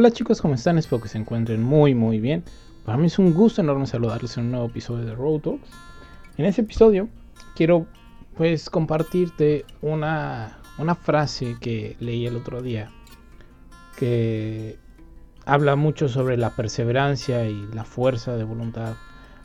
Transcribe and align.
Hola 0.00 0.12
chicos, 0.12 0.40
¿cómo 0.40 0.54
están? 0.54 0.78
Espero 0.78 1.02
que 1.02 1.10
se 1.10 1.18
encuentren 1.18 1.62
muy 1.62 1.94
muy 1.94 2.20
bien. 2.20 2.42
Para 2.86 2.96
mí 2.96 3.08
es 3.08 3.18
un 3.18 3.34
gusto 3.34 3.60
enorme 3.60 3.86
saludarles 3.86 4.34
en 4.38 4.44
un 4.44 4.52
nuevo 4.52 4.66
episodio 4.68 5.04
de 5.04 5.14
Road 5.14 5.40
Talks. 5.40 5.68
En 6.38 6.46
este 6.46 6.62
episodio 6.62 7.10
quiero 7.54 7.86
pues 8.34 8.70
compartirte 8.70 9.66
una, 9.82 10.58
una 10.78 10.94
frase 10.94 11.58
que 11.60 11.98
leí 12.00 12.24
el 12.24 12.36
otro 12.36 12.62
día 12.62 12.90
que 13.98 14.78
habla 15.44 15.76
mucho 15.76 16.08
sobre 16.08 16.38
la 16.38 16.56
perseverancia 16.56 17.46
y 17.46 17.68
la 17.74 17.84
fuerza 17.84 18.38
de 18.38 18.44
voluntad 18.44 18.94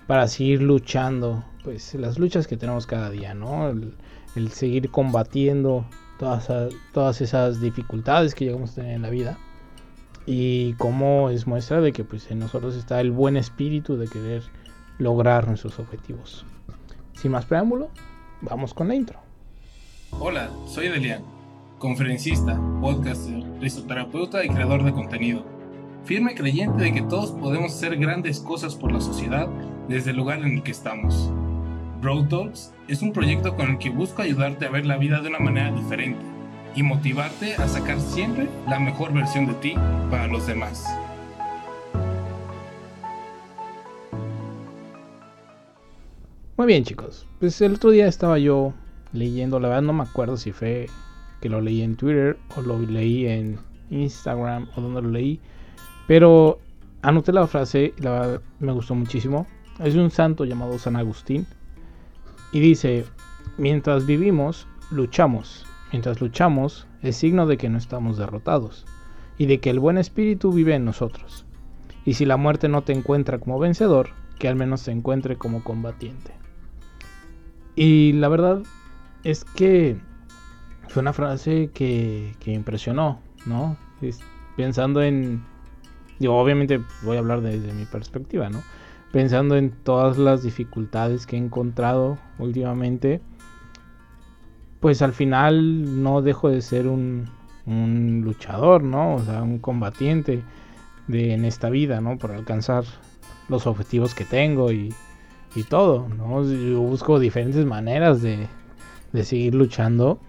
para 0.07 0.25
seguir 0.29 0.61
luchando, 0.61 1.43
pues 1.65 1.95
las 1.95 2.17
luchas 2.17 2.47
que 2.47 2.55
tenemos 2.55 2.87
cada 2.87 3.09
día, 3.09 3.33
¿no? 3.33 3.67
El, 4.37 4.51
seguir 4.51 4.89
combatiendo 4.89 5.85
todas, 6.17 6.49
todas 6.93 7.19
esas 7.19 7.59
dificultades 7.59 8.33
que 8.33 8.45
llegamos 8.45 8.71
a 8.71 8.75
tener 8.75 8.91
en 8.93 9.01
la 9.01 9.09
vida 9.09 9.37
y 10.25 10.73
cómo 10.73 11.29
es 11.29 11.47
muestra 11.47 11.81
de 11.81 11.91
que 11.91 12.03
pues 12.03 12.29
en 12.31 12.39
nosotros 12.39 12.75
está 12.75 12.99
el 13.01 13.11
buen 13.11 13.37
espíritu 13.37 13.97
de 13.97 14.07
querer 14.07 14.43
lograr 14.97 15.47
nuestros 15.47 15.79
objetivos. 15.79 16.45
Sin 17.13 17.31
más 17.31 17.45
preámbulo, 17.45 17.89
vamos 18.41 18.73
con 18.73 18.87
la 18.87 18.95
intro. 18.95 19.19
Hola, 20.11 20.49
soy 20.67 20.89
Delian, 20.89 21.23
conferencista, 21.77 22.59
podcaster, 22.81 23.43
risoterapeuta 23.59 24.43
y 24.43 24.49
creador 24.49 24.83
de 24.83 24.93
contenido. 24.93 25.45
Firme 26.05 26.35
creyente 26.35 26.83
de 26.83 26.93
que 26.93 27.01
todos 27.01 27.31
podemos 27.31 27.73
hacer 27.73 27.97
grandes 27.97 28.39
cosas 28.39 28.75
por 28.75 28.91
la 28.91 29.01
sociedad 29.01 29.47
desde 29.87 30.11
el 30.11 30.17
lugar 30.17 30.39
en 30.39 30.57
el 30.57 30.63
que 30.63 30.71
estamos. 30.71 31.31
Road 32.01 32.27
Talks 32.27 32.73
es 32.87 33.01
un 33.01 33.11
proyecto 33.11 33.55
con 33.55 33.71
el 33.71 33.77
que 33.77 33.89
busco 33.89 34.21
ayudarte 34.21 34.65
a 34.65 34.69
ver 34.69 34.85
la 34.85 34.97
vida 34.97 35.21
de 35.21 35.29
una 35.29 35.39
manera 35.39 35.71
diferente 35.71 36.34
y 36.75 36.83
motivarte 36.83 37.55
a 37.55 37.67
sacar 37.67 37.99
siempre 37.99 38.49
la 38.67 38.79
mejor 38.79 39.13
versión 39.13 39.47
de 39.47 39.53
ti 39.55 39.73
para 40.09 40.27
los 40.27 40.45
demás. 40.45 40.85
Muy 46.57 46.67
bien 46.67 46.83
chicos, 46.83 47.25
pues 47.39 47.59
el 47.61 47.75
otro 47.75 47.91
día 47.91 48.07
estaba 48.07 48.39
yo 48.39 48.73
leyendo, 49.11 49.59
la 49.59 49.69
verdad 49.69 49.83
no 49.83 49.93
me 49.93 50.03
acuerdo 50.03 50.37
si 50.37 50.51
fue 50.51 50.87
que 51.41 51.49
lo 51.49 51.61
leí 51.61 51.81
en 51.81 51.95
Twitter 51.95 52.37
o 52.55 52.61
lo 52.61 52.79
leí 52.79 53.27
en 53.27 53.59
Instagram 53.89 54.67
o 54.75 54.81
donde 54.81 55.01
lo 55.01 55.09
leí, 55.09 55.39
pero 56.07 56.59
anoté 57.01 57.33
la 57.33 57.47
frase 57.47 57.93
y 57.97 58.01
la 58.01 58.11
verdad 58.11 58.41
me 58.59 58.71
gustó 58.71 58.95
muchísimo. 58.95 59.47
Es 59.83 59.93
de 59.93 59.99
un 59.99 60.11
santo 60.11 60.45
llamado 60.45 60.79
San 60.79 60.95
Agustín 60.95 61.45
y 62.53 62.61
dice, 62.61 63.05
mientras 63.57 64.05
vivimos, 64.05 64.65
luchamos 64.91 65.65
Mientras 65.91 66.21
luchamos, 66.21 66.87
es 67.01 67.15
signo 67.15 67.45
de 67.45 67.57
que 67.57 67.69
no 67.69 67.77
estamos 67.77 68.17
derrotados 68.17 68.85
y 69.37 69.45
de 69.45 69.59
que 69.59 69.69
el 69.69 69.79
buen 69.79 69.97
espíritu 69.97 70.51
vive 70.51 70.75
en 70.75 70.85
nosotros. 70.85 71.45
Y 72.05 72.13
si 72.15 72.25
la 72.25 72.37
muerte 72.37 72.69
no 72.69 72.83
te 72.83 72.93
encuentra 72.93 73.39
como 73.39 73.59
vencedor, 73.59 74.09
que 74.39 74.47
al 74.47 74.55
menos 74.55 74.83
te 74.83 74.91
encuentre 74.91 75.37
como 75.37 75.63
combatiente. 75.63 76.31
Y 77.75 78.13
la 78.13 78.29
verdad 78.29 78.63
es 79.23 79.43
que 79.43 79.97
fue 80.87 81.01
una 81.01 81.13
frase 81.13 81.69
que, 81.73 82.35
impresionó, 82.45 83.19
¿no? 83.45 83.77
pensando 84.55 85.01
en, 85.01 85.43
digo, 86.19 86.37
obviamente 86.37 86.79
voy 87.03 87.17
a 87.17 87.19
hablar 87.19 87.41
desde 87.41 87.73
mi 87.73 87.85
perspectiva, 87.85 88.49
¿no? 88.49 88.61
Pensando 89.11 89.57
en 89.57 89.71
todas 89.71 90.17
las 90.17 90.43
dificultades 90.43 91.25
que 91.25 91.35
he 91.35 91.39
encontrado 91.39 92.17
últimamente 92.37 93.21
pues 94.85 95.01
al 95.01 95.13
final 95.13 96.03
no 96.03 96.21
dejo 96.21 96.47
de 96.47 96.61
ser 96.61 96.85
un, 96.85 97.27
luchador, 98.23 98.83
¿no? 98.83 99.15
O 99.15 99.19
sea, 99.23 99.41
un 99.41 99.57
combatiente 99.57 100.43
de, 101.07 101.33
en 101.33 101.43
esta 101.43 101.71
vida, 101.71 102.01
¿no? 102.01 102.19
Por 102.19 102.31
alcanzar 102.31 102.83
los 103.49 103.65
objetivos 103.65 104.13
que 104.13 104.25
tengo 104.25 104.71
y, 104.71 104.93
todo, 105.69 106.07
¿no? 106.07 106.43
Yo 106.43 106.81
busco 106.81 107.17
diferentes 107.17 107.65
maneras 107.65 108.21
de, 108.21 108.45
de 109.11 109.23
seguir 109.23 109.55
luchando 109.55 110.19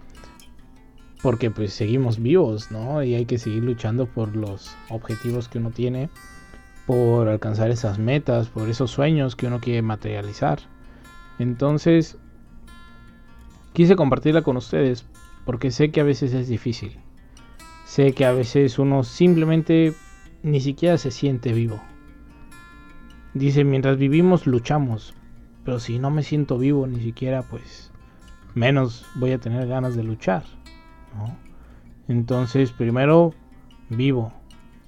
porque 1.21 1.51
pues 1.51 1.71
seguimos 1.71 2.19
vivos, 2.19 2.71
¿no? 2.71 3.03
Y 3.03 3.13
hay 3.13 3.27
que 3.27 3.37
seguir 3.37 3.63
luchando 3.63 4.07
por 4.07 4.35
los 4.35 4.75
objetivos 4.89 5.49
que 5.49 5.59
uno 5.59 5.69
tiene, 5.69 6.09
por 6.87 7.27
alcanzar 7.27 7.69
esas 7.69 7.99
metas, 7.99 8.47
por 8.47 8.67
esos 8.69 8.89
sueños 8.89 9.35
que 9.35 9.45
uno 9.45 9.59
quiere 9.59 9.83
materializar. 9.83 10.61
Entonces, 11.37 12.17
quise 13.77 13.95
compartirla 13.95 14.41
con 14.41 14.57
ustedes 14.57 15.05
porque 15.45 15.69
sé 15.69 15.91
que 15.91 16.01
a 16.01 16.03
veces 16.03 16.33
es 16.33 16.47
difícil. 16.47 16.97
Sé 17.85 18.13
que 18.13 18.25
a 18.25 18.31
veces 18.31 18.79
uno 18.79 19.03
simplemente 19.03 19.93
ni 20.41 20.61
siquiera 20.61 20.97
se 20.97 21.11
siente 21.11 21.53
vivo. 21.53 21.79
Dice, 23.35 23.63
mientras 23.63 23.99
vivimos 23.99 24.47
luchamos, 24.47 25.13
pero 25.63 25.79
si 25.79 25.99
no 25.99 26.09
me 26.09 26.23
siento 26.23 26.57
vivo 26.57 26.87
ni 26.87 27.01
siquiera 27.01 27.43
pues 27.43 27.91
menos 28.55 29.05
voy 29.13 29.33
a 29.33 29.37
tener 29.37 29.67
ganas 29.67 29.95
de 29.95 30.03
luchar. 30.03 30.43
Entonces 32.07 32.71
primero 32.71 33.35
vivo. 33.89 34.33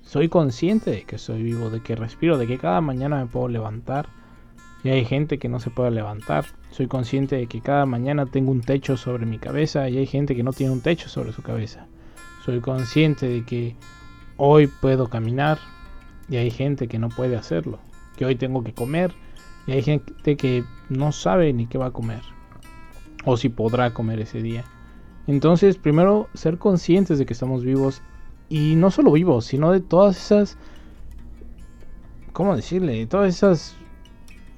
Soy 0.02 0.30
consciente 0.30 0.90
de 0.90 1.04
que 1.04 1.20
soy 1.20 1.44
vivo, 1.44 1.70
de 1.70 1.82
que 1.82 1.96
respiro, 1.96 2.40
de 2.40 2.48
que 2.48 2.58
cada 2.58 2.82
mañana 2.82 3.20
me 3.20 3.28
puedo 3.28 3.50
levantar 3.50 4.10
y 4.84 4.90
hay 4.90 5.06
gente 5.06 5.40
que 5.40 5.50
no 5.50 5.60
se 5.60 5.70
puede 5.70 5.92
levantar. 5.92 6.46
Soy 6.72 6.88
consciente 6.88 7.36
de 7.36 7.48
que 7.48 7.62
cada 7.62 7.86
mañana 7.86 8.26
tengo 8.26 8.52
un 8.52 8.62
techo 8.62 8.98
sobre 8.98 9.26
mi 9.26 9.40
cabeza 9.40 9.90
y 9.90 9.98
hay 9.98 10.06
gente 10.06 10.36
que 10.36 10.44
no 10.44 10.54
tiene 10.54 10.72
un 10.72 10.82
techo 10.82 11.10
sobre 11.10 11.34
su 11.34 11.42
cabeza. 11.42 11.88
Soy 12.46 12.62
consciente 12.62 13.28
de 13.28 13.44
que 13.44 13.76
hoy 14.38 14.68
puedo 14.68 15.08
caminar 15.08 15.60
y 16.30 16.38
hay 16.38 16.52
gente 16.52 16.88
que 16.88 17.00
no 17.00 17.10
puede 17.10 17.36
hacerlo. 17.36 17.80
Que 18.16 18.26
hoy 18.26 18.36
tengo 18.36 18.64
que 18.64 18.74
comer 18.74 19.14
y 19.68 19.74
hay 19.74 19.82
gente 19.82 20.38
que 20.38 20.64
no 20.90 21.12
sabe 21.12 21.52
ni 21.54 21.68
qué 21.68 21.78
va 21.78 21.88
a 21.88 21.92
comer. 21.92 22.22
O 23.26 23.36
si 23.36 23.50
podrá 23.50 23.94
comer 23.94 24.20
ese 24.22 24.42
día. 24.42 24.64
Entonces, 25.28 25.78
primero, 25.78 26.30
ser 26.34 26.58
conscientes 26.58 27.20
de 27.20 27.26
que 27.26 27.34
estamos 27.34 27.64
vivos. 27.64 28.02
Y 28.48 28.76
no 28.76 28.90
solo 28.90 29.12
vivos, 29.12 29.46
sino 29.46 29.72
de 29.72 29.80
todas 29.80 30.18
esas... 30.18 30.58
¿Cómo 32.34 32.56
decirle? 32.56 33.06
Todas 33.06 33.36
esas 33.36 33.76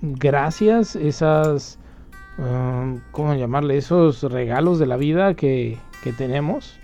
gracias, 0.01 0.95
esas, 0.95 1.79
um, 2.37 2.99
¿cómo 3.11 3.35
llamarle? 3.35 3.77
Esos 3.77 4.23
regalos 4.23 4.79
de 4.79 4.87
la 4.87 4.97
vida 4.97 5.35
que, 5.35 5.77
que 6.03 6.11
tenemos, 6.13 6.79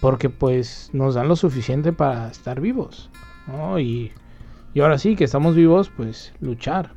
porque 0.00 0.30
pues 0.30 0.90
nos 0.92 1.14
dan 1.14 1.28
lo 1.28 1.36
suficiente 1.36 1.92
para 1.92 2.28
estar 2.28 2.60
vivos, 2.60 3.10
Y, 3.78 4.12
y 4.74 4.80
ahora 4.80 4.98
sí 4.98 5.16
que 5.16 5.24
estamos 5.24 5.54
vivos, 5.54 5.90
pues 5.96 6.32
luchar, 6.40 6.92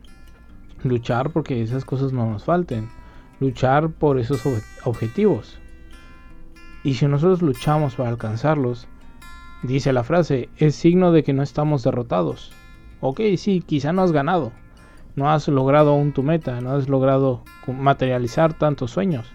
luchar 0.83 1.31
porque 1.31 1.61
esas 1.61 1.85
cosas 1.85 2.13
no 2.13 2.29
nos 2.29 2.43
falten, 2.43 2.89
luchar 3.39 3.89
por 3.89 4.19
esos 4.19 4.41
objetivos. 4.83 5.57
Y 6.83 6.95
si 6.95 7.07
nosotros 7.07 7.41
luchamos 7.41 7.95
para 7.95 8.09
alcanzarlos, 8.09 8.87
dice 9.63 9.93
la 9.93 10.03
frase, 10.03 10.49
es 10.57 10.75
signo 10.75 11.11
de 11.11 11.23
que 11.23 11.33
no 11.33 11.41
estamos 11.41 11.83
derrotados. 11.83 12.51
Ok, 12.99 13.21
sí, 13.37 13.63
quizá 13.65 13.93
no 13.93 14.01
has 14.01 14.11
ganado, 14.11 14.51
no 15.15 15.29
has 15.29 15.47
logrado 15.47 15.91
aún 15.91 16.13
tu 16.13 16.23
meta, 16.23 16.59
no 16.61 16.71
has 16.71 16.89
logrado 16.89 17.43
materializar 17.67 18.53
tantos 18.53 18.91
sueños, 18.91 19.27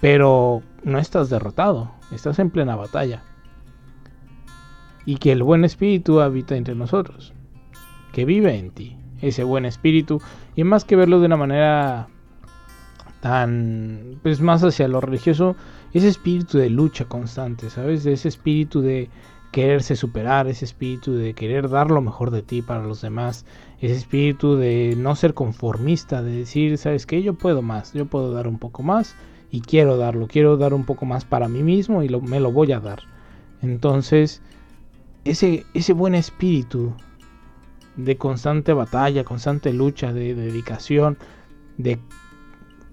pero 0.00 0.62
no 0.84 0.98
estás 0.98 1.30
derrotado, 1.30 1.92
estás 2.12 2.38
en 2.38 2.50
plena 2.50 2.76
batalla. 2.76 3.22
Y 5.04 5.16
que 5.16 5.32
el 5.32 5.42
buen 5.42 5.64
espíritu 5.64 6.20
habita 6.20 6.56
entre 6.56 6.74
nosotros, 6.74 7.32
que 8.12 8.24
vive 8.24 8.56
en 8.56 8.70
ti, 8.70 8.96
ese 9.22 9.42
buen 9.42 9.64
espíritu, 9.64 10.20
y 10.54 10.64
más 10.64 10.84
que 10.84 10.96
verlo 10.96 11.18
de 11.20 11.26
una 11.26 11.36
manera 11.36 12.08
tan, 13.20 14.20
pues 14.22 14.40
más 14.40 14.62
hacia 14.62 14.86
lo 14.86 15.00
religioso, 15.00 15.56
ese 15.92 16.08
espíritu 16.08 16.58
de 16.58 16.70
lucha 16.70 17.06
constante, 17.06 17.70
¿sabes? 17.70 18.04
Ese 18.06 18.28
espíritu 18.28 18.80
de 18.80 19.08
quererse 19.52 19.96
superar, 19.96 20.46
ese 20.46 20.64
espíritu 20.64 21.14
de 21.14 21.34
querer 21.34 21.68
dar 21.68 21.90
lo 21.90 22.00
mejor 22.00 22.30
de 22.30 22.42
ti 22.42 22.62
para 22.62 22.84
los 22.84 23.00
demás, 23.00 23.44
ese 23.80 23.94
espíritu 23.94 24.56
de 24.56 24.94
no 24.96 25.16
ser 25.16 25.34
conformista, 25.34 26.22
de 26.22 26.32
decir, 26.32 26.76
sabes 26.78 27.06
que 27.06 27.22
yo 27.22 27.34
puedo 27.34 27.62
más, 27.62 27.92
yo 27.92 28.06
puedo 28.06 28.32
dar 28.32 28.46
un 28.46 28.58
poco 28.58 28.82
más 28.82 29.14
y 29.50 29.60
quiero 29.60 29.96
darlo, 29.96 30.26
quiero 30.26 30.56
dar 30.56 30.74
un 30.74 30.84
poco 30.84 31.06
más 31.06 31.24
para 31.24 31.48
mí 31.48 31.62
mismo 31.62 32.02
y 32.02 32.08
me 32.08 32.40
lo 32.40 32.52
voy 32.52 32.72
a 32.72 32.80
dar. 32.80 33.00
Entonces, 33.62 34.42
ese, 35.24 35.64
ese 35.74 35.92
buen 35.92 36.14
espíritu 36.14 36.92
de 37.96 38.16
constante 38.16 38.72
batalla, 38.72 39.24
constante 39.24 39.72
lucha, 39.72 40.12
de, 40.12 40.34
dedicación, 40.34 41.18
de, 41.78 41.98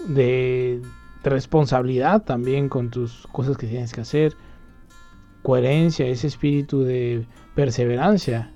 de 0.08 0.82
responsabilidad 1.24 2.24
también 2.24 2.70
con 2.70 2.90
tus 2.90 3.28
cosas 3.32 3.58
que 3.58 3.68
tienes 3.68 3.92
que 3.92 4.02
hacer, 4.02 4.36
coherencia, 5.46 6.08
ese 6.08 6.26
espíritu 6.26 6.82
de 6.82 7.28
perseverancia, 7.54 8.52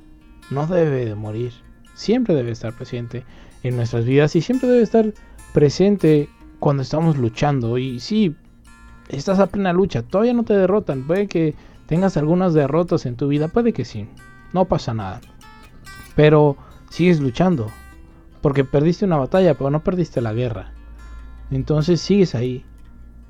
no 0.50 0.65
debe 0.65 1.06
de 1.06 1.13
morir. 1.13 1.53
Siempre 1.94 2.33
debe 2.33 2.50
estar 2.50 2.74
presente 2.74 3.25
en 3.62 3.75
nuestras 3.75 4.06
vidas 4.06 4.36
y 4.36 4.41
siempre 4.41 4.68
debe 4.68 4.81
estar 4.81 5.13
presente 5.53 6.30
cuando 6.57 6.81
estamos 6.81 7.15
luchando. 7.15 7.77
Y 7.77 8.00
si 8.00 8.36
estás 9.07 9.38
a 9.38 9.45
plena 9.45 9.71
lucha, 9.71 10.01
todavía 10.01 10.33
no 10.33 10.44
te 10.44 10.56
derrotan. 10.56 11.06
Puede 11.06 11.27
que 11.27 11.53
tengas 11.86 12.18
algunas 12.18 12.56
derrotas 12.56 13.06
en 13.06 13.15
tu 13.15 13.27
vida, 13.27 13.50
puede 13.50 13.71
que 13.71 13.85
sí, 13.85 14.07
no 14.51 14.65
pasa 14.65 14.95
nada. 14.95 15.21
Pero 16.15 16.57
sigues 16.89 17.19
luchando, 17.19 17.68
porque 18.42 18.63
perdiste 18.63 19.06
una 19.06 19.18
batalla, 19.18 19.53
pero 19.53 19.69
no 19.69 19.83
perdiste 19.83 20.21
la 20.21 20.33
guerra. 20.33 20.74
Entonces 21.51 22.01
sigues 22.01 22.33
ahí. 22.33 22.65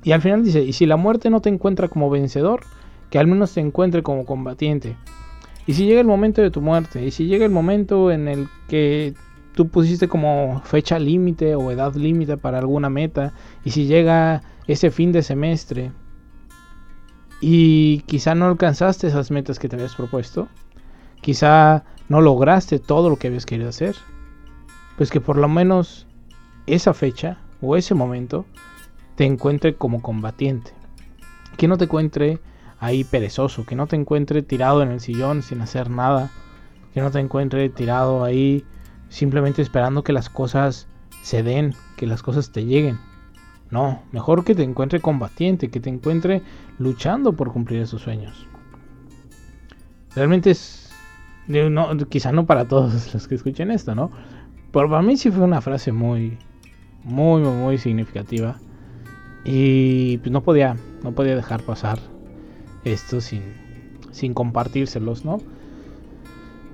Y 0.02 0.12
al 0.12 0.22
final 0.22 0.42
dice, 0.42 0.62
y 0.62 0.72
si 0.72 0.86
la 0.86 0.96
muerte 0.96 1.28
no 1.28 1.42
te 1.42 1.50
encuentra 1.50 1.88
como 1.88 2.08
vencedor, 2.08 2.62
que 3.10 3.18
al 3.18 3.26
menos 3.26 3.52
te 3.52 3.60
encuentre 3.60 4.02
como 4.02 4.24
combatiente. 4.24 4.96
Y 5.66 5.74
si 5.74 5.86
llega 5.86 6.00
el 6.00 6.06
momento 6.06 6.42
de 6.42 6.50
tu 6.50 6.60
muerte, 6.60 7.04
y 7.04 7.10
si 7.10 7.26
llega 7.26 7.44
el 7.44 7.50
momento 7.50 8.10
en 8.10 8.28
el 8.28 8.48
que 8.68 9.14
tú 9.54 9.68
pusiste 9.68 10.08
como 10.08 10.62
fecha 10.64 10.98
límite 10.98 11.54
o 11.54 11.70
edad 11.70 11.94
límite 11.94 12.36
para 12.36 12.58
alguna 12.58 12.88
meta, 12.88 13.32
y 13.64 13.70
si 13.70 13.86
llega 13.86 14.42
ese 14.66 14.90
fin 14.90 15.12
de 15.12 15.22
semestre 15.22 15.92
y 17.40 18.00
quizá 18.02 18.34
no 18.34 18.46
alcanzaste 18.46 19.08
esas 19.08 19.30
metas 19.30 19.58
que 19.58 19.68
te 19.68 19.76
habías 19.76 19.96
propuesto, 19.96 20.48
quizá 21.20 21.84
no 22.08 22.20
lograste 22.20 22.78
todo 22.78 23.10
lo 23.10 23.16
que 23.16 23.28
habías 23.28 23.46
querido 23.46 23.68
hacer, 23.68 23.96
pues 24.96 25.10
que 25.10 25.20
por 25.20 25.36
lo 25.36 25.48
menos 25.48 26.06
esa 26.66 26.94
fecha 26.94 27.38
o 27.60 27.76
ese 27.76 27.94
momento 27.94 28.46
te 29.16 29.24
encuentre 29.24 29.74
como 29.74 30.02
combatiente. 30.02 30.72
Que 31.56 31.68
no 31.68 31.76
te 31.76 31.84
encuentre 31.84 32.40
ahí 32.80 33.04
perezoso, 33.04 33.64
que 33.66 33.76
no 33.76 33.86
te 33.86 33.96
encuentre 33.96 34.42
tirado 34.42 34.82
en 34.82 34.90
el 34.90 35.00
sillón 35.00 35.42
sin 35.42 35.60
hacer 35.60 35.90
nada, 35.90 36.30
que 36.94 37.00
no 37.00 37.10
te 37.10 37.20
encuentre 37.20 37.68
tirado 37.68 38.24
ahí 38.24 38.64
simplemente 39.08 39.60
esperando 39.62 40.02
que 40.02 40.12
las 40.12 40.30
cosas 40.30 40.88
se 41.22 41.42
den, 41.42 41.74
que 41.96 42.06
las 42.06 42.22
cosas 42.22 42.50
te 42.50 42.64
lleguen. 42.64 42.98
No, 43.70 44.02
mejor 44.10 44.44
que 44.44 44.54
te 44.54 44.64
encuentre 44.64 45.00
combatiente, 45.00 45.70
que 45.70 45.78
te 45.78 45.90
encuentre 45.90 46.42
luchando 46.78 47.34
por 47.34 47.52
cumplir 47.52 47.82
esos 47.82 48.02
sueños. 48.02 48.46
Realmente 50.14 50.50
es, 50.50 50.90
quizá 52.08 52.32
no 52.32 52.46
para 52.46 52.66
todos 52.66 53.14
los 53.14 53.28
que 53.28 53.34
escuchen 53.34 53.70
esto, 53.70 53.94
¿no? 53.94 54.10
Pero 54.72 54.88
para 54.88 55.02
mí 55.02 55.16
sí 55.16 55.30
fue 55.30 55.44
una 55.44 55.60
frase 55.60 55.92
muy, 55.92 56.38
muy, 57.04 57.42
muy 57.42 57.78
significativa. 57.78 58.56
Y 59.44 60.18
pues 60.18 60.32
no 60.32 60.42
podía, 60.42 60.76
no 61.02 61.12
podía 61.12 61.36
dejar 61.36 61.62
pasar 61.62 61.98
esto 62.84 63.20
sin, 63.20 63.42
sin 64.10 64.34
compartírselos, 64.34 65.24
¿no? 65.24 65.38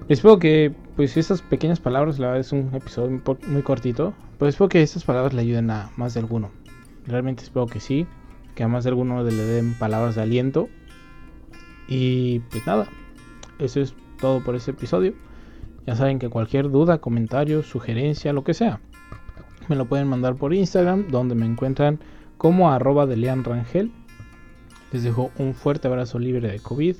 Espero 0.08 0.38
que 0.38 0.72
pues 0.94 1.16
estas 1.16 1.42
pequeñas 1.42 1.80
palabras, 1.80 2.18
la 2.18 2.28
verdad 2.28 2.40
es 2.40 2.52
un 2.52 2.70
episodio 2.72 3.20
muy 3.48 3.62
cortito, 3.62 4.14
pero 4.38 4.48
espero 4.48 4.68
que 4.68 4.82
estas 4.82 5.04
palabras 5.04 5.34
le 5.34 5.42
ayuden 5.42 5.70
a 5.70 5.90
más 5.96 6.14
de 6.14 6.20
alguno. 6.20 6.50
Realmente 7.06 7.42
espero 7.42 7.66
que 7.66 7.80
sí, 7.80 8.06
que 8.54 8.62
a 8.62 8.68
más 8.68 8.84
de 8.84 8.90
alguno 8.90 9.22
le 9.22 9.34
den 9.34 9.74
palabras 9.74 10.14
de 10.14 10.22
aliento. 10.22 10.68
Y 11.88 12.40
pues 12.50 12.66
nada, 12.66 12.88
eso 13.58 13.80
es 13.80 13.94
todo 14.20 14.42
por 14.42 14.54
este 14.54 14.72
episodio. 14.72 15.14
Ya 15.86 15.94
saben 15.94 16.18
que 16.18 16.28
cualquier 16.28 16.70
duda, 16.70 16.98
comentario, 16.98 17.62
sugerencia, 17.62 18.32
lo 18.32 18.42
que 18.42 18.54
sea, 18.54 18.80
me 19.68 19.76
lo 19.76 19.86
pueden 19.86 20.08
mandar 20.08 20.36
por 20.36 20.54
Instagram, 20.54 21.08
donde 21.08 21.34
me 21.34 21.46
encuentran 21.46 22.00
como 22.38 22.70
arroba 22.70 23.06
de 23.06 23.16
Lean 23.16 23.44
Rangel. 23.44 23.92
Les 24.96 25.02
dejo 25.02 25.30
un 25.36 25.52
fuerte 25.52 25.88
abrazo 25.88 26.18
libre 26.18 26.50
de 26.50 26.58
COVID. 26.58 26.96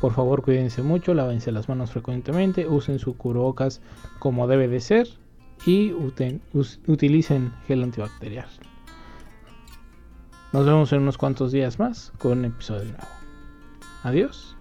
Por 0.00 0.12
favor, 0.12 0.42
cuídense 0.42 0.82
mucho, 0.82 1.14
lávense 1.14 1.52
las 1.52 1.68
manos 1.68 1.92
frecuentemente, 1.92 2.66
usen 2.66 2.98
su 2.98 3.16
cubrebocas 3.16 3.80
como 4.18 4.48
debe 4.48 4.66
de 4.66 4.80
ser 4.80 5.06
y 5.64 5.92
utilicen 5.92 7.52
gel 7.68 7.84
antibacterial. 7.84 8.48
Nos 10.52 10.66
vemos 10.66 10.92
en 10.92 11.02
unos 11.02 11.18
cuantos 11.18 11.52
días 11.52 11.78
más 11.78 12.12
con 12.18 12.38
un 12.40 12.46
episodio 12.46 12.86
nuevo. 12.86 13.06
Adiós. 14.02 14.55